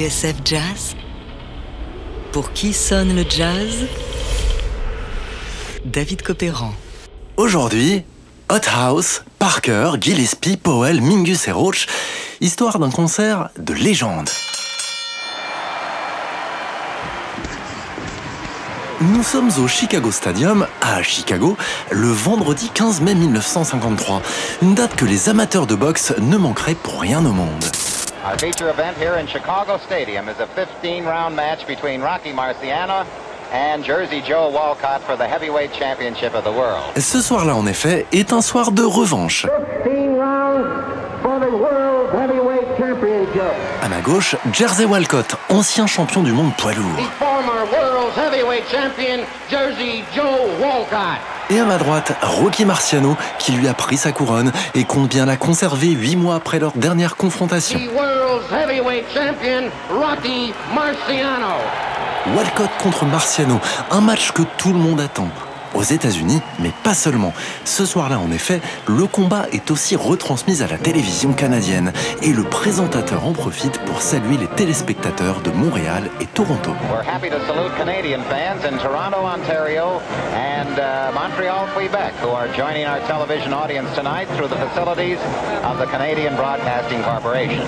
TSF 0.00 0.36
Jazz 0.46 0.96
Pour 2.32 2.54
qui 2.54 2.72
sonne 2.72 3.14
le 3.14 3.22
jazz? 3.28 3.86
David 5.84 6.22
Copéran. 6.22 6.72
Aujourd'hui, 7.36 8.04
Hot 8.50 8.66
House, 8.74 9.22
Parker, 9.38 9.92
Gillespie, 10.00 10.56
Powell, 10.56 11.02
Mingus 11.02 11.48
et 11.48 11.52
Roach, 11.52 11.86
histoire 12.40 12.78
d'un 12.78 12.88
concert 12.88 13.50
de 13.58 13.74
légende. 13.74 14.30
Nous 19.02 19.22
sommes 19.22 19.50
au 19.62 19.68
Chicago 19.68 20.10
Stadium, 20.10 20.66
à 20.80 21.02
Chicago, 21.02 21.58
le 21.90 22.08
vendredi 22.08 22.70
15 22.72 23.02
mai 23.02 23.14
1953, 23.14 24.22
une 24.62 24.74
date 24.74 24.96
que 24.96 25.04
les 25.04 25.28
amateurs 25.28 25.66
de 25.66 25.74
boxe 25.74 26.14
ne 26.18 26.38
manqueraient 26.38 26.74
pour 26.74 27.02
rien 27.02 27.22
au 27.26 27.32
monde. 27.32 27.64
Our 28.22 28.36
feature 28.36 28.68
event 28.68 28.98
here 28.98 29.14
in 29.14 29.26
Chicago 29.26 29.78
Stadium 29.78 30.28
is 30.28 30.38
a 30.40 30.46
15-round 30.48 31.34
match 31.34 31.66
between 31.66 32.02
Rocky 32.02 32.32
Marciano 32.32 33.06
and 33.50 33.82
Jersey 33.82 34.20
Joe 34.20 34.50
Walcott 34.50 35.00
for 35.00 35.16
the 35.16 35.26
heavyweight 35.26 35.72
championship 35.72 36.34
of 36.34 36.44
the 36.44 36.52
world. 36.52 36.84
Ce 36.98 37.22
soir-là, 37.22 37.54
en 37.54 37.66
effet, 37.66 38.06
est 38.12 38.34
un 38.34 38.42
soir 38.42 38.72
de 38.72 38.82
revanche. 38.82 39.46
15 39.84 40.18
rounds 40.18 40.66
for 41.22 41.40
the 41.40 41.50
World 41.50 42.14
Heavyweight 42.14 42.76
Championship. 42.76 43.54
À 43.82 43.88
ma 43.88 44.02
gauche, 44.02 44.36
Jersey 44.52 44.84
Walcott, 44.84 45.36
ancien 45.48 45.86
champion 45.86 46.22
du 46.22 46.32
monde 46.32 46.54
poids 46.58 46.74
lourd. 46.74 47.00
The 48.10 48.14
former 48.14 48.30
World 48.30 48.34
Heavyweight 48.34 48.64
Champion, 48.70 49.24
Jersey 49.50 50.04
Joe 50.14 50.48
Walcott. 50.60 51.20
Et 51.50 51.58
à 51.58 51.64
ma 51.64 51.78
droite, 51.78 52.12
Rocky 52.22 52.64
Marciano, 52.64 53.16
qui 53.38 53.52
lui 53.52 53.68
a 53.68 53.74
pris 53.74 53.96
sa 53.96 54.12
couronne 54.12 54.52
et 54.74 54.84
compte 54.84 55.08
bien 55.08 55.26
la 55.26 55.36
conserver 55.36 55.88
huit 55.88 56.16
mois 56.16 56.36
après 56.36 56.58
leur 56.58 56.72
dernière 56.72 57.16
confrontation. 57.16 57.78
The 57.78 57.92
World 57.94 58.42
Heavyweight 58.52 59.06
Champion, 59.12 59.70
Rocky 59.90 60.52
Marciano. 60.74 61.56
Walcott 62.36 62.70
contre 62.82 63.04
Marciano, 63.04 63.60
un 63.90 64.00
match 64.00 64.32
que 64.32 64.42
tout 64.58 64.72
le 64.72 64.78
monde 64.78 65.00
attend. 65.00 65.28
Aux 65.74 65.82
États-Unis, 65.82 66.40
mais 66.58 66.72
pas 66.82 66.94
seulement. 66.94 67.32
Ce 67.64 67.84
soir-là, 67.84 68.18
en 68.18 68.30
effet, 68.32 68.60
le 68.88 69.06
combat 69.06 69.46
est 69.52 69.70
aussi 69.70 69.96
retransmis 69.96 70.62
à 70.62 70.66
la 70.66 70.78
télévision 70.78 71.32
canadienne. 71.32 71.92
Et 72.22 72.32
le 72.32 72.42
présentateur 72.42 73.24
en 73.24 73.32
profite 73.32 73.78
pour 73.86 74.02
saluer 74.02 74.36
les 74.36 74.48
téléspectateurs 74.48 75.40
de 75.40 75.50
Montréal 75.50 76.10
et 76.20 76.26
Toronto. 76.26 76.72
We're 76.90 77.06
happy 77.08 77.30
to 77.30 77.38
salute 77.46 77.72
Canadian 77.76 78.22
fans 78.24 78.64
in 78.64 78.78
Toronto, 78.78 79.18
Ontario, 79.24 80.00
and 80.34 80.78
uh, 80.78 81.12
Montreal, 81.14 81.68
Quebec, 81.74 82.14
who 82.22 82.30
are 82.30 82.48
joining 82.48 82.86
our 82.86 83.00
television 83.06 83.52
audience 83.52 83.94
tonight 83.94 84.28
through 84.36 84.48
the 84.48 84.56
facilities 84.56 85.18
of 85.64 85.78
the 85.78 85.86
Canadian 85.86 86.34
Broadcasting 86.36 87.02
Corporation. 87.02 87.66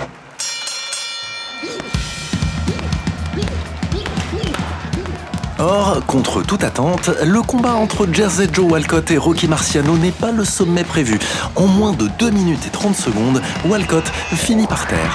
Or, 5.63 6.01
contre 6.09 6.43
toute 6.43 6.65
attente, 6.65 7.09
le 7.25 7.41
combat 7.41 7.75
entre 7.75 8.13
Jersey 8.13 8.49
Joe 8.53 8.73
Walcott 8.73 9.13
et 9.13 9.17
Rocky 9.17 9.47
Marciano 9.47 9.97
n'est 9.97 10.11
pas 10.11 10.33
le 10.33 10.45
sommet 10.45 10.83
prévu. 10.83 11.21
En 11.55 11.69
moins 11.69 11.93
de 11.93 12.09
2 12.09 12.31
minutes 12.31 12.67
et 12.67 12.71
30 12.71 12.97
secondes, 12.97 13.41
Walcott 13.65 14.09
finit 14.35 14.67
par 14.67 14.89
terre. 14.89 15.15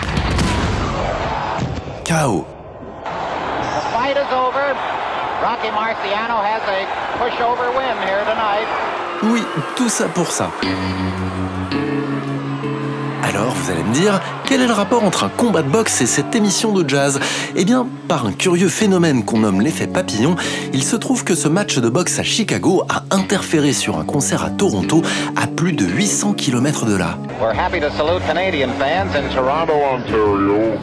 KO. 2.07 2.45
The 3.03 3.81
fight 3.91 4.15
is 4.15 4.33
over. 4.33 4.73
Rocky 5.43 5.67
Marciano 5.67 6.41
has 6.41 6.61
a 6.69 6.87
pushover 7.19 7.67
win 7.75 7.97
here 8.07 8.23
tonight. 8.23 8.67
Oui, 9.23 9.43
tout 9.75 9.89
ça 9.89 10.05
pour 10.05 10.31
ça. 10.31 10.49
Alors, 13.37 13.53
vous 13.53 13.71
allez 13.71 13.83
me 13.83 13.93
dire, 13.93 14.19
quel 14.45 14.61
est 14.61 14.67
le 14.67 14.73
rapport 14.73 15.03
entre 15.03 15.23
un 15.23 15.29
combat 15.29 15.61
de 15.61 15.69
boxe 15.69 16.01
et 16.01 16.07
cette 16.07 16.33
émission 16.33 16.71
de 16.73 16.89
jazz? 16.89 17.19
Eh 17.55 17.65
bien, 17.65 17.85
par 18.07 18.25
un 18.25 18.31
curieux 18.31 18.67
phénomène 18.67 19.23
qu'on 19.23 19.37
nomme 19.37 19.61
l'effet 19.61 19.85
papillon, 19.85 20.35
il 20.73 20.83
se 20.83 20.95
trouve 20.95 21.23
que 21.23 21.35
ce 21.35 21.47
match 21.47 21.77
de 21.77 21.87
boxe 21.87 22.17
à 22.17 22.23
Chicago 22.23 22.81
a 22.89 23.03
interféré 23.15 23.73
sur 23.73 23.99
un 23.99 24.05
concert 24.05 24.43
à 24.43 24.49
Toronto 24.49 25.03
à 25.35 25.45
plus 25.45 25.73
de 25.73 25.85
800 25.85 26.33
km 26.33 26.87
de 26.87 26.95
là. 26.95 27.19
We're 27.39 27.55
happy 27.55 27.79
to 27.79 27.91
salute 27.95 28.25
Canadian 28.25 28.69
fans 28.79 29.15
in 29.15 29.31
Toronto, 29.31 29.73
Ontario. 29.93 30.79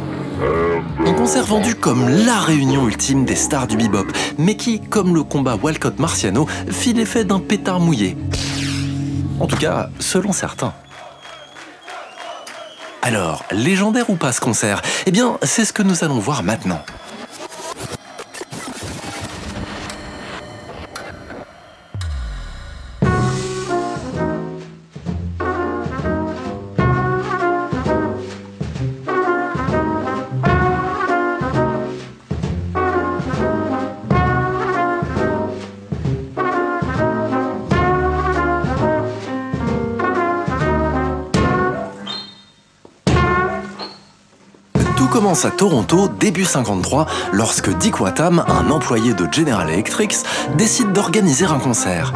Un 1.05 1.13
concert 1.15 1.47
vendu 1.47 1.75
comme 1.75 2.09
la 2.09 2.39
réunion 2.39 2.87
ultime 2.87 3.25
des 3.25 3.35
stars 3.35 3.67
du 3.67 3.77
bebop, 3.77 4.07
mais 4.39 4.55
qui, 4.55 4.79
comme 4.79 5.13
le 5.13 5.25
combat 5.25 5.57
Walcott-Marciano, 5.61 6.47
fit 6.71 6.93
l'effet 6.93 7.25
d'un 7.25 7.41
pétard 7.41 7.81
mouillé. 7.81 8.17
En 9.41 9.49
tout 9.49 9.57
cas, 9.57 9.89
selon 9.99 10.31
certains. 10.31 10.73
Alors, 13.07 13.45
légendaire 13.53 14.09
ou 14.09 14.17
pas 14.17 14.33
ce 14.33 14.41
concert? 14.41 14.81
Eh 15.05 15.11
bien, 15.11 15.37
c'est 15.43 15.67
ce 15.67 15.75
que 15.75 15.83
nous 15.83 16.05
allons 16.05 16.19
voir 16.19 16.43
maintenant. 16.43 16.83
À 45.43 45.51
Toronto 45.51 46.09
début 46.21 46.45
53 46.45 47.07
lorsque 47.33 47.69
Dick 47.79 48.01
Wattam, 48.01 48.45
un 48.47 48.71
employé 48.71 49.15
de 49.15 49.27
General 49.31 49.69
Electric, 49.69 50.15
décide 50.57 50.93
d'organiser 50.93 51.45
un 51.45 51.59
concert. 51.59 52.13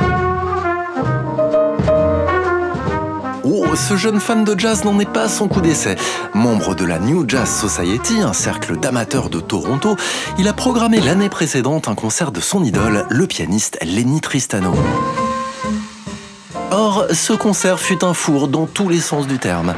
Oh, 3.43 3.65
ce 3.75 3.97
jeune 3.97 4.21
fan 4.21 4.45
de 4.45 4.59
jazz 4.59 4.85
n'en 4.85 5.01
est 5.01 5.13
pas 5.13 5.25
à 5.25 5.29
son 5.29 5.49
coup 5.49 5.61
d'essai. 5.61 5.97
Membre 6.33 6.77
de 6.77 6.85
la 6.85 7.01
New 7.01 7.29
Jazz 7.29 7.51
Society, 7.51 8.21
un 8.23 8.33
cercle 8.33 8.79
d'amateurs 8.79 9.31
de 9.31 9.41
Toronto, 9.41 9.97
il 10.39 10.47
a 10.47 10.53
programmé 10.53 11.01
l'année 11.01 11.29
précédente 11.29 11.89
un 11.89 11.97
concert 11.97 12.31
de 12.31 12.41
son 12.41 12.63
idole, 12.63 13.05
le 13.11 13.27
pianiste 13.27 13.79
Lenny 13.83 14.21
Tristano. 14.21 14.73
Or, 16.71 17.07
ce 17.13 17.33
concert 17.33 17.81
fut 17.81 18.05
un 18.05 18.15
four 18.15 18.47
dans 18.47 18.67
tous 18.67 18.89
les 18.89 19.01
sens 19.01 19.27
du 19.27 19.39
terme. 19.39 19.75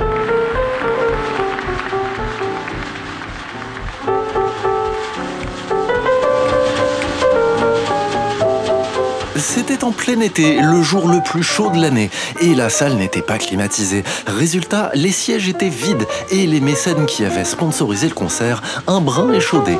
C'était 9.41 9.85
en 9.85 9.91
plein 9.91 10.21
été, 10.21 10.61
le 10.61 10.83
jour 10.83 11.09
le 11.09 11.23
plus 11.23 11.43
chaud 11.43 11.71
de 11.71 11.81
l'année, 11.81 12.11
et 12.43 12.55
la 12.55 12.69
salle 12.69 12.97
n'était 12.97 13.23
pas 13.23 13.39
climatisée. 13.39 14.05
Résultat, 14.27 14.91
les 14.95 15.13
sièges 15.13 15.49
étaient 15.49 15.71
vides 15.71 16.07
et 16.31 16.47
les 16.47 16.61
mécènes 16.61 17.07
qui 17.07 17.25
avaient 17.25 17.45
sponsorisé 17.45 18.09
le 18.09 18.15
concert, 18.15 18.63
un 18.87 19.01
brin 19.01 19.33
échaudé. 19.33 19.79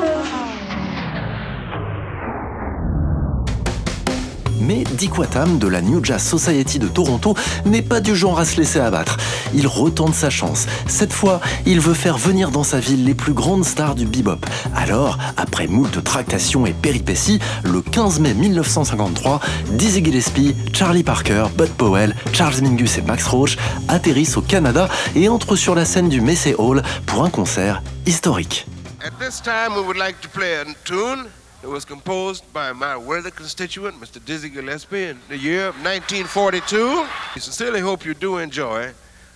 Mais 4.61 4.83
Dick 4.93 5.17
Wattam 5.17 5.57
de 5.57 5.67
la 5.67 5.81
New 5.81 6.03
Jazz 6.03 6.21
Society 6.21 6.77
de 6.77 6.87
Toronto 6.87 7.35
n'est 7.65 7.81
pas 7.81 7.99
du 7.99 8.15
genre 8.15 8.39
à 8.39 8.45
se 8.45 8.57
laisser 8.57 8.79
abattre. 8.79 9.17
Il 9.53 9.67
retente 9.67 10.13
sa 10.13 10.29
chance. 10.29 10.67
Cette 10.87 11.13
fois, 11.13 11.41
il 11.65 11.79
veut 11.79 11.95
faire 11.95 12.17
venir 12.17 12.51
dans 12.51 12.63
sa 12.63 12.79
ville 12.79 13.03
les 13.03 13.15
plus 13.15 13.33
grandes 13.33 13.65
stars 13.65 13.95
du 13.95 14.05
bebop. 14.05 14.45
Alors, 14.75 15.17
après 15.35 15.67
moult 15.67 16.03
tractations 16.03 16.65
et 16.65 16.73
péripéties, 16.73 17.39
le 17.63 17.81
15 17.81 18.19
mai 18.19 18.33
1953, 18.35 19.39
Dizzy 19.71 20.05
Gillespie, 20.05 20.55
Charlie 20.73 21.03
Parker, 21.03 21.45
Bud 21.57 21.69
Powell, 21.69 22.15
Charles 22.31 22.61
Mingus 22.61 22.99
et 22.99 23.01
Max 23.01 23.25
Roach 23.27 23.57
atterrissent 23.87 24.37
au 24.37 24.41
Canada 24.41 24.87
et 25.15 25.27
entrent 25.27 25.55
sur 25.55 25.73
la 25.73 25.85
scène 25.85 26.09
du 26.09 26.21
Massey 26.21 26.55
Hall 26.57 26.83
pour 27.07 27.23
un 27.23 27.29
concert 27.29 27.81
historique. 28.05 28.67
At 29.03 29.11
this 29.19 29.41
time, 29.41 29.75
we 29.75 29.83
would 29.83 29.97
like 29.97 30.21
to 30.21 30.29
play 30.29 30.53
a 30.53 30.65
tune 30.85 31.25
that 31.61 31.69
was 31.69 31.85
composed 31.85 32.51
by 32.53 32.73
my 32.73 32.97
worthy 32.97 33.31
constituent, 33.31 33.99
Mr. 33.99 34.23
Dizzy 34.23 34.49
Gillespie, 34.49 35.03
in 35.03 35.19
the 35.29 35.37
year 35.37 35.67
of 35.67 35.75
1942. 35.75 37.05
We 37.35 37.41
sincerely 37.41 37.79
hope 37.79 38.05
you 38.05 38.13
do 38.13 38.37
enjoy 38.37 38.93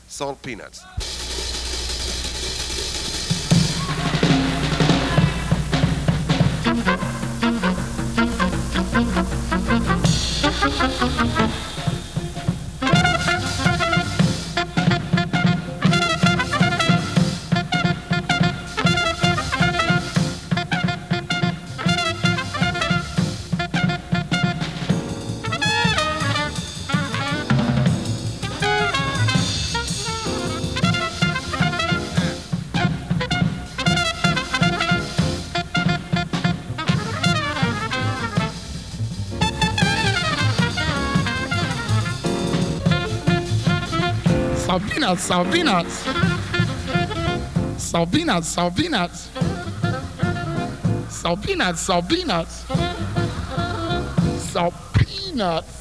Salt 0.07 0.41
Peanuts. 0.41 0.83
Peanuts, 45.05 45.23
salt 45.23 45.51
peanuts. 45.51 45.93
Salt 47.77 48.11
peanuts, 48.11 48.47
salt 48.47 48.75
peanuts. 48.75 49.29
Salt 51.09 51.43
peanuts, 51.43 51.79
salt 51.79 52.09
peanuts. 52.09 52.65
Salt 54.51 54.73
peanuts. 54.95 55.71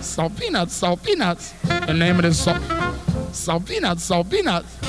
Salt 0.00 0.36
peanuts, 0.36 0.72
salt 0.74 1.02
peanuts. 1.02 1.54
The 1.86 1.94
name 1.94 2.16
of 2.16 2.22
this 2.22 2.44
salt, 2.44 2.62
salt 3.32 3.66
peanuts, 3.66 4.04
salt 4.04 4.30
peanuts. 4.30 4.79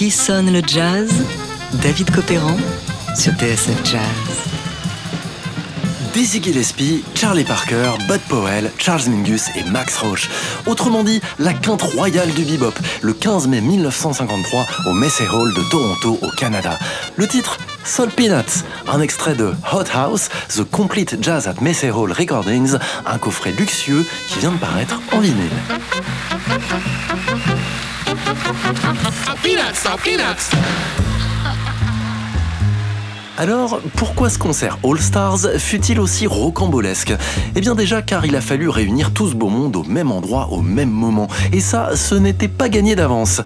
Qui 0.00 0.10
sonne 0.10 0.50
le 0.50 0.62
jazz? 0.66 1.12
David 1.82 2.10
Copéran 2.10 2.56
sur 3.14 3.34
TSF 3.34 3.84
Jazz. 3.84 4.00
Dizzy 6.14 6.42
Gillespie, 6.42 7.04
Charlie 7.14 7.44
Parker, 7.44 7.90
Bud 8.08 8.22
Powell, 8.26 8.70
Charles 8.78 9.10
Mingus 9.10 9.50
et 9.56 9.64
Max 9.64 9.98
Roach. 9.98 10.30
Autrement 10.64 11.04
dit, 11.04 11.20
la 11.38 11.52
quinte 11.52 11.82
royale 11.82 12.30
du 12.30 12.46
bebop, 12.46 12.72
le 13.02 13.12
15 13.12 13.48
mai 13.48 13.60
1953 13.60 14.64
au 14.86 14.92
Massey 14.94 15.28
Hall 15.28 15.52
de 15.52 15.70
Toronto 15.70 16.18
au 16.22 16.30
Canada. 16.30 16.78
Le 17.16 17.28
titre 17.28 17.58
Soul 17.84 18.08
Peanuts, 18.08 18.64
un 18.88 19.02
extrait 19.02 19.34
de 19.34 19.52
Hot 19.70 19.84
House, 19.92 20.30
The 20.48 20.64
Complete 20.64 21.22
Jazz 21.22 21.46
at 21.46 21.60
Massey 21.60 21.90
Hall 21.90 22.10
Recordings, 22.10 22.78
un 23.04 23.18
coffret 23.18 23.52
luxueux 23.52 24.06
qui 24.28 24.38
vient 24.38 24.52
de 24.52 24.56
paraître 24.56 24.98
en 25.12 25.20
vinyle. 25.20 25.50
Peanuts, 29.42 29.98
peanuts. 30.04 30.50
Alors, 33.38 33.80
pourquoi 33.96 34.28
ce 34.28 34.38
concert 34.38 34.78
All 34.84 35.00
Stars 35.00 35.38
fut-il 35.56 35.98
aussi 35.98 36.26
rocambolesque 36.26 37.14
Eh 37.56 37.60
bien 37.60 37.74
déjà 37.74 38.02
car 38.02 38.26
il 38.26 38.36
a 38.36 38.42
fallu 38.42 38.68
réunir 38.68 39.14
tout 39.14 39.28
ce 39.28 39.34
beau 39.34 39.48
monde 39.48 39.76
au 39.76 39.84
même 39.84 40.12
endroit 40.12 40.48
au 40.52 40.60
même 40.60 40.90
moment. 40.90 41.26
Et 41.52 41.60
ça, 41.60 41.96
ce 41.96 42.14
n'était 42.14 42.48
pas 42.48 42.68
gagné 42.68 42.96
d'avance. 42.96 43.40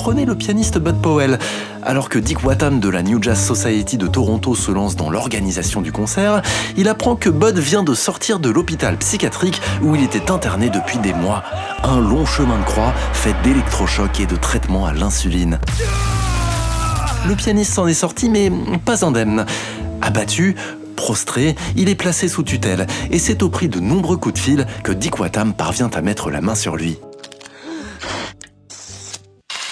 Prenez 0.00 0.24
le 0.24 0.36
pianiste 0.36 0.78
Bud 0.78 1.02
Powell. 1.02 1.40
Alors 1.82 2.08
que 2.08 2.20
Dick 2.20 2.44
Wattam 2.44 2.78
de 2.78 2.88
la 2.88 3.02
New 3.02 3.20
Jazz 3.20 3.44
Society 3.44 3.98
de 3.98 4.06
Toronto 4.06 4.54
se 4.54 4.70
lance 4.70 4.94
dans 4.94 5.10
l'organisation 5.10 5.80
du 5.80 5.90
concert, 5.90 6.40
il 6.76 6.88
apprend 6.88 7.16
que 7.16 7.28
Bud 7.28 7.58
vient 7.58 7.82
de 7.82 7.94
sortir 7.94 8.38
de 8.38 8.48
l'hôpital 8.48 8.96
psychiatrique 8.96 9.60
où 9.82 9.96
il 9.96 10.04
était 10.04 10.30
interné 10.30 10.70
depuis 10.70 10.98
des 10.98 11.12
mois. 11.12 11.42
Un 11.82 11.98
long 11.98 12.24
chemin 12.24 12.58
de 12.58 12.64
croix 12.64 12.94
fait 13.12 13.34
d'électrochocs 13.42 14.20
et 14.20 14.26
de 14.26 14.36
traitements 14.36 14.86
à 14.86 14.92
l'insuline. 14.92 15.58
Le 17.26 17.34
pianiste 17.34 17.74
s'en 17.74 17.88
est 17.88 17.92
sorti, 17.92 18.30
mais 18.30 18.52
pas 18.84 19.04
indemne. 19.04 19.46
Abattu, 20.00 20.54
prostré, 20.94 21.56
il 21.74 21.88
est 21.88 21.96
placé 21.96 22.28
sous 22.28 22.44
tutelle, 22.44 22.86
et 23.10 23.18
c'est 23.18 23.42
au 23.42 23.48
prix 23.48 23.68
de 23.68 23.80
nombreux 23.80 24.16
coups 24.16 24.36
de 24.36 24.38
fil 24.38 24.66
que 24.84 24.92
Dick 24.92 25.18
Wattam 25.18 25.54
parvient 25.54 25.90
à 25.92 26.02
mettre 26.02 26.30
la 26.30 26.40
main 26.40 26.54
sur 26.54 26.76
lui. 26.76 26.98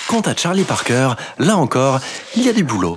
Quant 0.09 0.21
à 0.21 0.37
Charlie 0.37 0.63
Parker, 0.63 1.11
là 1.39 1.57
encore, 1.57 1.99
il 2.37 2.45
y 2.45 2.49
a 2.49 2.53
du 2.53 2.63
boulot. 2.63 2.97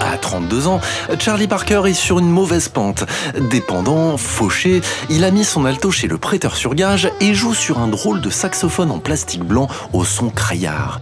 À 0.00 0.16
32 0.18 0.68
ans, 0.68 0.80
Charlie 1.18 1.48
Parker 1.48 1.82
est 1.86 1.94
sur 1.94 2.20
une 2.20 2.30
mauvaise 2.30 2.68
pente. 2.68 3.04
Dépendant, 3.50 4.16
fauché, 4.16 4.80
il 5.10 5.24
a 5.24 5.32
mis 5.32 5.44
son 5.44 5.64
alto 5.64 5.90
chez 5.90 6.06
le 6.06 6.16
prêteur 6.16 6.54
sur 6.54 6.76
gage 6.76 7.10
et 7.20 7.34
joue 7.34 7.54
sur 7.54 7.80
un 7.80 7.88
drôle 7.88 8.20
de 8.20 8.30
saxophone 8.30 8.92
en 8.92 9.00
plastique 9.00 9.42
blanc 9.42 9.66
au 9.92 10.04
son 10.04 10.30
criard. 10.30 11.00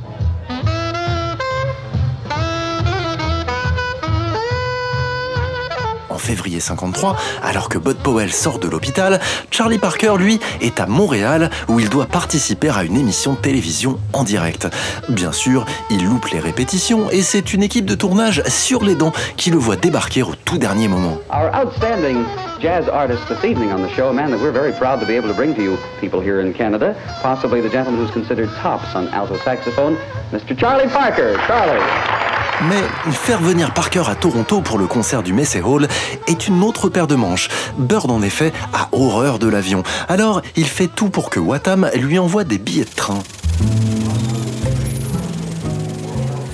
Février 6.23 6.61
53, 6.61 7.17
alors 7.43 7.69
que 7.69 7.79
Bud 7.79 7.97
Powell 7.97 8.33
sort 8.33 8.61
de 8.61 8.69
l'hôpital, 8.69 9.21
Charlie 9.51 9.79
Parker, 9.79 10.15
lui, 10.17 10.39
est 10.61 10.79
à 10.79 10.87
Montréal 10.87 11.51
où 11.69 11.81
il 11.81 11.89
doit 11.89 12.07
participer 12.07 12.71
à 12.71 12.85
une 12.85 12.97
émission 12.97 13.33
de 13.33 13.39
télévision 13.39 13.99
en 14.13 14.23
direct. 14.23 14.69
Bien 15.09 15.33
sûr, 15.33 15.67
il 15.91 16.07
loupe 16.07 16.29
les 16.29 16.39
répétitions 16.39 17.11
et 17.11 17.23
c'est 17.23 17.53
une 17.53 17.63
équipe 17.63 17.87
de 17.87 17.97
tournage 17.97 18.43
sur 18.47 18.85
les 18.85 18.95
dents 18.95 19.13
qui 19.37 19.51
le 19.51 19.59
voit 19.59 19.77
débarquer 19.77 20.23
au 20.23 20.35
tout 20.45 20.59
dernier 20.59 20.87
moment. 20.87 21.19
Our 21.33 21.51
outstanding 21.53 22.25
jazz 22.61 22.89
artist 22.89 23.27
this 23.27 23.45
evening 23.45 23.73
on 23.73 23.83
the 23.83 23.91
show, 23.97 24.11
a 24.11 24.13
man 24.13 24.31
that 24.31 24.39
we're 24.39 24.53
very 24.53 24.73
proud 24.73 25.01
to 25.01 25.07
be 25.07 25.17
able 25.17 25.29
to 25.29 25.35
bring 25.35 25.55
to 25.57 25.63
you 25.63 25.77
people 26.01 26.21
here 26.21 26.41
in 26.41 26.55
Canada, 26.55 26.95
possibly 27.21 27.61
the 27.61 27.69
gentleman 27.69 28.01
who's 28.01 28.13
considered 28.13 28.49
tops 28.61 28.95
on 28.95 29.09
alto 29.09 29.37
saxophone, 29.39 29.97
Mr. 30.31 30.57
Charlie 30.57 30.89
Parker. 30.89 31.37
Charlie. 31.49 32.22
Mais 32.61 32.83
faire 33.11 33.41
venir 33.41 33.75
Parker 33.75 34.05
à 34.09 34.15
Toronto 34.15 34.61
pour 34.61 34.79
le 34.79 34.87
concert 34.87 35.23
du 35.23 35.33
Massey 35.33 35.61
Hall 35.63 35.89
est 36.29 36.47
une 36.47 36.63
autre 36.63 36.89
paire 36.89 37.07
de 37.07 37.17
manches. 37.17 37.49
Bird, 37.79 38.11
en 38.11 38.23
effet, 38.23 38.53
a 38.73 38.89
horreur 38.93 39.39
de 39.39 39.49
l'avion. 39.49 39.83
Alors, 40.09 40.43
il 40.55 40.67
fait 40.67 40.87
tout 40.87 41.09
pour 41.09 41.31
que 41.31 41.41
Wattam 41.41 41.91
lui 41.95 42.19
envoie 42.19 42.45
des 42.45 42.59
billets 42.59 42.85
de 42.85 42.91
train. 42.95 43.19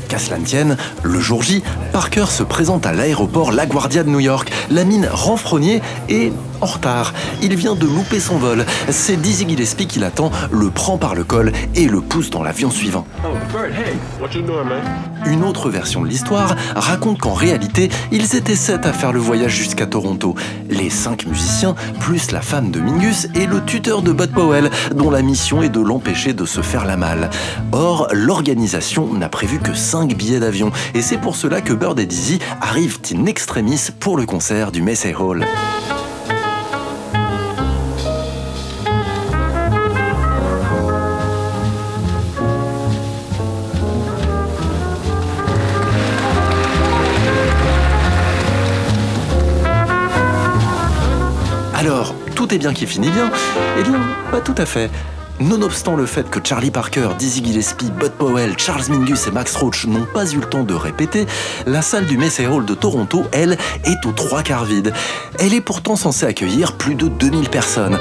Qu'à 0.08 0.18
cela 0.18 0.38
ne 0.38 0.44
tienne, 0.44 0.76
le 1.02 1.20
jour 1.20 1.42
J, 1.42 1.62
Parker 1.92 2.26
se 2.26 2.42
présente 2.42 2.86
à 2.86 2.92
l'aéroport 2.92 3.52
LaGuardia 3.52 4.04
de 4.04 4.08
New 4.08 4.20
York, 4.20 4.50
la 4.70 4.84
mine 4.84 5.08
renfrognée 5.12 5.82
et 6.08 6.32
en 6.60 6.66
retard. 6.66 7.14
Il 7.42 7.54
vient 7.56 7.74
de 7.74 7.86
louper 7.86 8.20
son 8.20 8.36
vol. 8.36 8.64
C'est 8.90 9.16
Dizzy 9.16 9.48
Gillespie 9.48 9.86
qui 9.86 9.98
l'attend, 9.98 10.30
le 10.50 10.70
prend 10.70 10.98
par 10.98 11.14
le 11.14 11.24
col 11.24 11.52
et 11.74 11.86
le 11.86 12.00
pousse 12.00 12.30
dans 12.30 12.42
l'avion 12.42 12.70
suivant. 12.70 13.06
Une 15.26 15.44
autre 15.44 15.70
version 15.70 16.02
de 16.02 16.08
l'histoire 16.08 16.54
raconte 16.74 17.18
qu'en 17.18 17.34
réalité, 17.34 17.90
ils 18.12 18.36
étaient 18.36 18.54
sept 18.54 18.86
à 18.86 18.92
faire 18.92 19.12
le 19.12 19.20
voyage 19.20 19.52
jusqu'à 19.52 19.86
Toronto. 19.86 20.34
Les 20.68 20.90
cinq 20.90 21.26
musiciens, 21.26 21.74
plus 22.00 22.30
la 22.30 22.40
femme 22.40 22.70
de 22.70 22.80
Mingus 22.80 23.28
et 23.34 23.46
le 23.46 23.64
tuteur 23.64 24.02
de 24.02 24.12
Bud 24.12 24.32
Powell, 24.32 24.70
dont 24.94 25.10
la 25.10 25.22
mission 25.22 25.62
est 25.62 25.68
de 25.68 25.80
l'empêcher 25.80 26.32
de 26.32 26.44
se 26.44 26.60
faire 26.60 26.84
la 26.84 26.96
malle. 26.96 27.30
Or, 27.72 28.08
l'organisation 28.12 29.12
n'a 29.12 29.28
prévu 29.28 29.58
que 29.58 29.74
cinq 29.74 30.16
billets 30.16 30.40
d'avion, 30.40 30.70
et 30.94 31.02
c'est 31.02 31.18
pour 31.18 31.36
cela 31.36 31.60
que 31.60 31.72
Bird 31.72 31.98
et 31.98 32.06
Dizzy 32.06 32.38
arrivent 32.60 32.98
in 33.14 33.26
extremis 33.26 33.88
pour 34.00 34.16
le 34.16 34.26
concert 34.26 34.72
du 34.72 34.82
Massey 34.82 35.14
Hall. 35.14 35.44
Bien 52.58 52.74
qui 52.74 52.86
finit 52.86 53.10
bien 53.10 53.30
Eh 53.78 53.82
bien, 53.82 54.00
pas 54.30 54.40
tout 54.40 54.54
à 54.58 54.66
fait. 54.66 54.90
Nonobstant 55.40 55.94
le 55.94 56.04
fait 56.04 56.28
que 56.28 56.40
Charlie 56.42 56.72
Parker, 56.72 57.10
Dizzy 57.16 57.44
Gillespie, 57.44 57.90
Bud 57.92 58.10
Powell, 58.12 58.54
Charles 58.58 58.88
Mingus 58.88 59.28
et 59.28 59.30
Max 59.30 59.54
Roach 59.54 59.86
n'ont 59.86 60.06
pas 60.12 60.28
eu 60.32 60.38
le 60.38 60.46
temps 60.46 60.64
de 60.64 60.74
répéter, 60.74 61.26
la 61.64 61.80
salle 61.80 62.06
du 62.06 62.18
Messey 62.18 62.46
Hall 62.46 62.64
de 62.64 62.74
Toronto, 62.74 63.24
elle, 63.30 63.56
est 63.84 64.04
aux 64.04 64.12
trois 64.12 64.42
quarts 64.42 64.64
vide. 64.64 64.92
Elle 65.38 65.54
est 65.54 65.60
pourtant 65.60 65.94
censée 65.94 66.26
accueillir 66.26 66.72
plus 66.72 66.96
de 66.96 67.06
2000 67.06 67.50
personnes. 67.50 67.98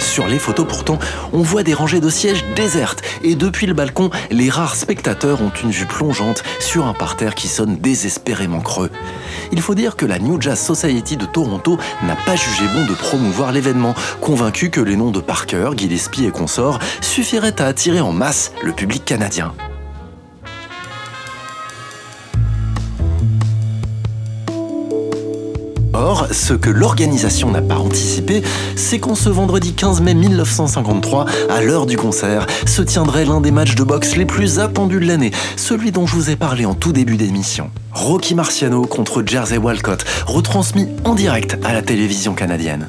Sur 0.00 0.26
les 0.26 0.38
photos 0.38 0.66
pourtant, 0.66 0.98
on 1.32 1.42
voit 1.42 1.62
des 1.62 1.74
rangées 1.74 2.00
de 2.00 2.08
sièges 2.08 2.44
désertes 2.56 3.02
et 3.22 3.36
depuis 3.36 3.66
le 3.66 3.74
balcon, 3.74 4.10
les 4.30 4.50
rares 4.50 4.74
spectateurs 4.74 5.42
ont 5.42 5.52
une 5.62 5.70
vue 5.70 5.86
plongeante 5.86 6.42
sur 6.58 6.86
un 6.86 6.94
parterre 6.94 7.34
qui 7.34 7.46
sonne 7.46 7.76
désespérément 7.76 8.60
creux. 8.60 8.90
Il 9.52 9.60
faut 9.60 9.74
dire 9.74 9.96
que 9.96 10.06
la 10.06 10.18
New 10.18 10.40
Jazz 10.40 10.58
Society 10.58 11.16
de 11.16 11.26
Toronto 11.26 11.78
n'a 12.02 12.16
pas 12.16 12.34
jugé 12.34 12.64
bon 12.74 12.86
de 12.86 12.94
promouvoir 12.94 13.52
l'événement, 13.52 13.94
convaincu 14.20 14.70
que 14.70 14.80
les 14.80 14.96
noms 14.96 15.10
de 15.10 15.20
Parker, 15.20 15.70
Gillespie 15.76 16.26
et 16.26 16.30
consorts 16.30 16.79
suffiraient 17.00 17.60
à 17.60 17.66
attirer 17.66 18.00
en 18.00 18.12
masse 18.12 18.52
le 18.62 18.72
public 18.72 19.04
canadien. 19.04 19.52
Or, 25.92 26.28
ce 26.30 26.54
que 26.54 26.70
l'organisation 26.70 27.50
n'a 27.50 27.60
pas 27.60 27.76
anticipé, 27.76 28.42
c'est 28.74 28.98
qu'en 28.98 29.14
ce 29.14 29.28
vendredi 29.28 29.74
15 29.74 30.00
mai 30.00 30.14
1953, 30.14 31.26
à 31.50 31.60
l'heure 31.60 31.84
du 31.84 31.96
concert, 31.96 32.46
se 32.66 32.80
tiendrait 32.80 33.26
l'un 33.26 33.40
des 33.40 33.50
matchs 33.50 33.74
de 33.74 33.84
boxe 33.84 34.16
les 34.16 34.24
plus 34.24 34.60
attendus 34.60 35.00
de 35.00 35.06
l'année, 35.06 35.30
celui 35.56 35.92
dont 35.92 36.06
je 36.06 36.14
vous 36.14 36.30
ai 36.30 36.36
parlé 36.36 36.64
en 36.64 36.74
tout 36.74 36.92
début 36.92 37.16
d'émission. 37.16 37.70
Rocky 37.92 38.34
Marciano 38.34 38.86
contre 38.86 39.22
Jersey 39.26 39.58
Walcott, 39.58 40.04
retransmis 40.26 40.88
en 41.04 41.14
direct 41.14 41.58
à 41.64 41.74
la 41.74 41.82
télévision 41.82 42.34
canadienne. 42.34 42.88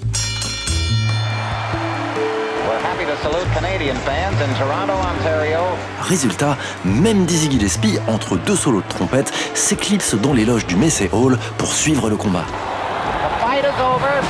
Résultat, 6.02 6.58
même 6.84 7.26
Dizzy 7.26 7.52
Gillespie, 7.52 8.00
entre 8.08 8.38
deux 8.38 8.56
solos 8.56 8.82
de 8.82 8.88
trompette, 8.88 9.32
s'éclipse 9.54 10.16
dans 10.16 10.34
les 10.34 10.46
loges 10.46 10.66
du 10.66 10.76
Messey 10.76 11.10
Hall 11.12 11.38
pour 11.58 11.74
suivre 11.74 12.10
le 12.10 12.16
combat. 12.16 12.46
The 12.46 13.46
fight 13.46 13.64
is 13.64 13.80
over. 13.80 14.22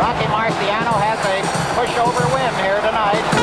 Rocky 0.00 0.26
Marciano 0.28 0.94
has 0.98 1.18
a 1.26 1.42
pushover 1.74 2.24
win 2.32 2.54
here 2.64 2.80
tonight. 2.80 3.39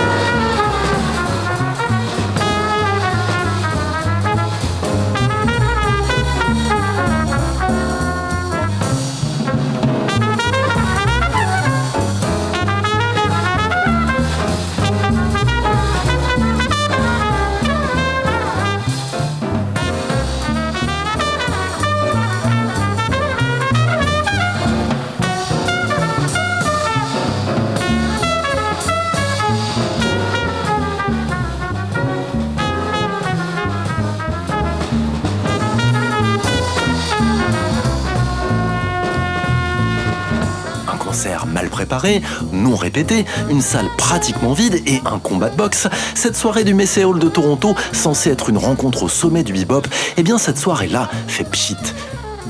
Mal 41.48 41.70
préparé, 41.70 42.22
non 42.52 42.76
répété, 42.76 43.26
une 43.50 43.62
salle 43.62 43.88
pratiquement 43.98 44.54
vide 44.54 44.82
et 44.86 45.02
un 45.06 45.20
combat 45.20 45.50
de 45.50 45.56
boxe, 45.56 45.88
cette 46.16 46.36
soirée 46.36 46.64
du 46.64 46.74
Messey 46.74 47.04
Hall 47.04 47.20
de 47.20 47.30
Toronto, 47.30 47.76
censée 47.92 48.30
être 48.32 48.50
une 48.50 48.58
rencontre 48.58 49.04
au 49.04 49.10
sommet 49.10 49.44
du 49.44 49.54
bebop, 49.54 49.88
eh 50.18 50.24
bien 50.24 50.38
cette 50.38 50.58
soirée-là 50.58 51.10
fait 51.28 51.44
pchit. 51.44 51.78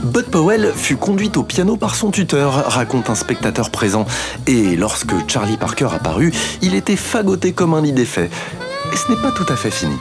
Bud 0.04 0.26
Powell 0.26 0.72
fut 0.76 0.96
conduite 0.96 1.38
au 1.38 1.44
piano 1.44 1.76
par 1.76 1.96
son 1.96 2.12
tuteur, 2.12 2.54
raconte 2.72 3.10
un 3.10 3.16
spectateur 3.16 3.72
présent. 3.72 4.06
Et 4.46 4.76
lorsque 4.76 5.14
Charlie 5.28 5.58
Parker 5.58 5.90
apparut, 5.94 6.32
il 6.62 6.76
était 6.76 6.96
fagoté 6.96 7.52
comme 7.52 7.74
un 7.74 7.82
lit 7.82 7.94
défait. 7.94 8.30
Et 8.94 8.96
ce 8.96 9.12
n'est 9.12 9.22
pas 9.22 9.32
tout 9.32 9.52
à 9.52 9.56
fait 9.56 9.72
fini. 9.72 9.96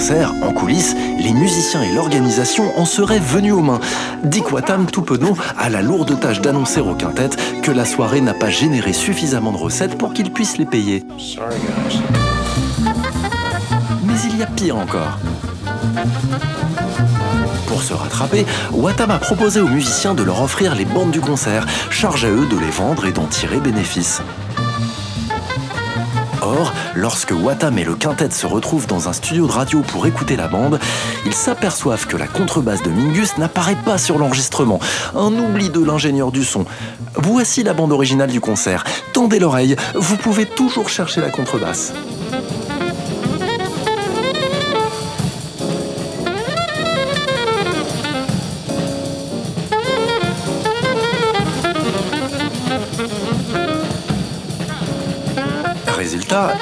Concert, 0.00 0.32
en 0.40 0.54
coulisses, 0.54 0.96
les 1.18 1.34
musiciens 1.34 1.82
et 1.82 1.92
l'organisation 1.92 2.72
en 2.78 2.86
seraient 2.86 3.18
venus 3.18 3.52
aux 3.52 3.60
mains. 3.60 3.80
Dick 4.24 4.50
Wattam, 4.50 4.86
tout 4.86 5.02
penaud, 5.02 5.36
a 5.58 5.68
la 5.68 5.82
lourde 5.82 6.18
tâche 6.18 6.40
d'annoncer 6.40 6.80
au 6.80 6.94
quintet 6.94 7.28
que 7.60 7.70
la 7.70 7.84
soirée 7.84 8.22
n'a 8.22 8.32
pas 8.32 8.48
généré 8.48 8.94
suffisamment 8.94 9.52
de 9.52 9.58
recettes 9.58 9.98
pour 9.98 10.14
qu'ils 10.14 10.32
puissent 10.32 10.56
les 10.56 10.64
payer. 10.64 11.04
Mais 14.06 14.14
il 14.24 14.38
y 14.38 14.42
a 14.42 14.46
pire 14.46 14.78
encore. 14.78 15.18
Pour 17.66 17.82
se 17.82 17.92
rattraper, 17.92 18.46
Wattam 18.72 19.10
a 19.10 19.18
proposé 19.18 19.60
aux 19.60 19.68
musiciens 19.68 20.14
de 20.14 20.22
leur 20.22 20.40
offrir 20.40 20.74
les 20.76 20.86
bandes 20.86 21.10
du 21.10 21.20
concert, 21.20 21.66
charge 21.90 22.24
à 22.24 22.30
eux 22.30 22.46
de 22.46 22.56
les 22.56 22.70
vendre 22.70 23.04
et 23.04 23.12
d'en 23.12 23.26
tirer 23.26 23.60
bénéfice. 23.60 24.22
Or, 26.42 26.72
lorsque 26.94 27.32
Wattam 27.32 27.78
et 27.78 27.84
le 27.84 27.94
quintet 27.94 28.30
se 28.30 28.46
retrouvent 28.46 28.86
dans 28.86 29.08
un 29.08 29.12
studio 29.12 29.46
de 29.46 29.52
radio 29.52 29.80
pour 29.80 30.06
écouter 30.06 30.36
la 30.36 30.48
bande, 30.48 30.78
ils 31.26 31.34
s'aperçoivent 31.34 32.06
que 32.06 32.16
la 32.16 32.26
contrebasse 32.26 32.82
de 32.82 32.90
Mingus 32.90 33.36
n'apparaît 33.38 33.76
pas 33.84 33.98
sur 33.98 34.18
l'enregistrement. 34.18 34.80
Un 35.14 35.32
oubli 35.32 35.70
de 35.70 35.84
l'ingénieur 35.84 36.32
du 36.32 36.44
son. 36.44 36.64
Voici 37.14 37.62
la 37.62 37.74
bande 37.74 37.92
originale 37.92 38.30
du 38.30 38.40
concert. 38.40 38.84
Tendez 39.12 39.38
l'oreille, 39.38 39.76
vous 39.94 40.16
pouvez 40.16 40.46
toujours 40.46 40.88
chercher 40.88 41.20
la 41.20 41.30
contrebasse. 41.30 41.92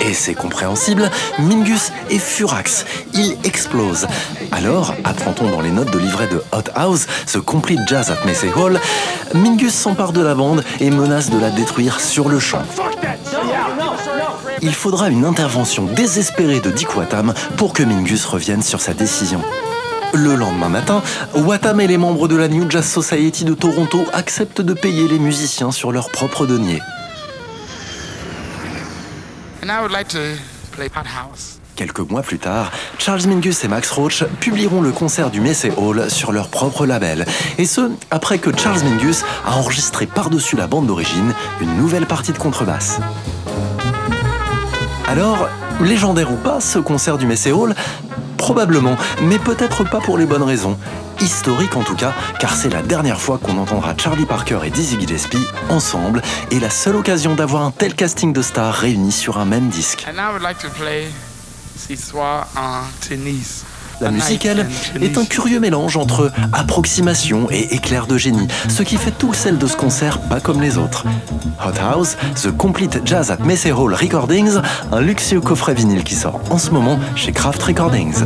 Et 0.00 0.14
c'est 0.14 0.34
compréhensible, 0.34 1.10
Mingus 1.38 1.92
est 2.10 2.18
furax. 2.18 2.86
Il 3.12 3.36
explose. 3.44 4.06
Alors, 4.50 4.94
apprend-on 5.04 5.50
dans 5.50 5.60
les 5.60 5.70
notes 5.70 5.90
de 5.90 5.98
livret 5.98 6.26
de 6.26 6.42
Hot 6.52 6.70
House, 6.74 7.06
ce 7.26 7.38
complete 7.38 7.80
jazz 7.86 8.10
at 8.10 8.24
Messey 8.24 8.50
Hall, 8.56 8.80
Mingus 9.34 9.74
s'empare 9.74 10.12
de 10.12 10.22
la 10.22 10.34
bande 10.34 10.64
et 10.80 10.90
menace 10.90 11.28
de 11.28 11.38
la 11.38 11.50
détruire 11.50 12.00
sur 12.00 12.30
le 12.30 12.38
champ. 12.38 12.62
Il 14.62 14.74
faudra 14.74 15.10
une 15.10 15.26
intervention 15.26 15.84
désespérée 15.84 16.60
de 16.60 16.70
Dick 16.70 16.96
Wattam 16.96 17.34
pour 17.58 17.74
que 17.74 17.82
Mingus 17.82 18.24
revienne 18.24 18.62
sur 18.62 18.80
sa 18.80 18.94
décision. 18.94 19.42
Le 20.14 20.34
lendemain 20.34 20.70
matin, 20.70 21.02
Wattam 21.34 21.80
et 21.80 21.86
les 21.86 21.98
membres 21.98 22.26
de 22.26 22.36
la 22.36 22.48
New 22.48 22.70
Jazz 22.70 22.86
Society 22.86 23.44
de 23.44 23.52
Toronto 23.52 24.06
acceptent 24.14 24.62
de 24.62 24.72
payer 24.72 25.08
les 25.08 25.18
musiciens 25.18 25.72
sur 25.72 25.92
leur 25.92 26.08
propre 26.08 26.46
denier. 26.46 26.80
Quelques 31.76 32.00
mois 32.00 32.22
plus 32.22 32.38
tard, 32.38 32.72
Charles 32.98 33.26
Mingus 33.26 33.62
et 33.64 33.68
Max 33.68 33.90
Roach 33.90 34.24
publieront 34.40 34.80
le 34.80 34.92
concert 34.92 35.30
du 35.30 35.42
Messey 35.42 35.70
Hall 35.76 36.10
sur 36.10 36.32
leur 36.32 36.48
propre 36.48 36.86
label. 36.86 37.26
Et 37.58 37.66
ce, 37.66 37.90
après 38.10 38.38
que 38.38 38.50
Charles 38.56 38.82
Mingus 38.82 39.24
a 39.46 39.56
enregistré 39.56 40.06
par-dessus 40.06 40.56
la 40.56 40.66
bande 40.66 40.86
d'origine 40.86 41.34
une 41.60 41.76
nouvelle 41.76 42.06
partie 42.06 42.32
de 42.32 42.38
contrebasse. 42.38 42.98
Alors, 45.06 45.48
légendaire 45.82 46.32
ou 46.32 46.36
pas, 46.36 46.60
ce 46.60 46.78
concert 46.78 47.18
du 47.18 47.26
Messey 47.26 47.52
Hall 47.52 47.74
Probablement, 48.38 48.96
mais 49.20 49.38
peut-être 49.38 49.84
pas 49.84 50.00
pour 50.00 50.16
les 50.16 50.24
bonnes 50.24 50.42
raisons. 50.42 50.78
Historique 51.20 51.76
en 51.76 51.82
tout 51.82 51.96
cas, 51.96 52.14
car 52.40 52.54
c'est 52.54 52.70
la 52.70 52.82
dernière 52.82 53.20
fois 53.20 53.38
qu'on 53.38 53.58
entendra 53.58 53.94
Charlie 53.96 54.24
Parker 54.24 54.60
et 54.64 54.70
Dizzy 54.70 54.98
Gillespie 54.98 55.44
ensemble, 55.68 56.22
et 56.50 56.60
la 56.60 56.70
seule 56.70 56.96
occasion 56.96 57.34
d'avoir 57.34 57.62
un 57.62 57.72
tel 57.72 57.94
casting 57.94 58.32
de 58.32 58.40
stars 58.40 58.74
réunis 58.74 59.12
sur 59.12 59.38
un 59.38 59.44
même 59.44 59.68
disque. 59.68 60.06
Ce 61.76 61.96
soir 61.96 62.48
en 62.56 62.82
tennis. 63.06 63.64
La 64.00 64.08
in 64.08 64.12
est 65.00 65.18
un 65.18 65.24
curieux 65.24 65.58
mélange 65.58 65.96
entre 65.96 66.30
approximation 66.52 67.48
et 67.50 67.74
éclair 67.74 68.06
de 68.06 68.16
génie, 68.16 68.46
ce 68.68 68.82
qui 68.82 68.96
fait 68.96 69.10
tout 69.10 69.34
sel 69.34 69.58
de 69.58 69.66
ce 69.66 69.76
concert 69.76 70.20
pas 70.20 70.40
comme 70.40 70.60
les 70.60 70.78
autres. 70.78 71.04
Hot 71.64 71.78
House, 71.80 72.16
The 72.40 72.56
Complete 72.56 73.00
Jazz 73.04 73.30
at 73.30 73.38
Messey 73.38 73.72
Hall 73.72 73.94
Recordings, 73.94 74.58
un 74.92 75.00
luxueux 75.00 75.40
coffret 75.40 75.74
vinyle 75.74 76.04
qui 76.04 76.14
sort 76.14 76.40
en 76.50 76.58
ce 76.58 76.70
moment 76.70 76.98
chez 77.16 77.32
Kraft 77.32 77.62
Recordings. 77.62 78.24